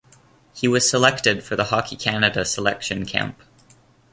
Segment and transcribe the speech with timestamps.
[0.55, 3.39] He was selected for the Hockey Canada selection camp.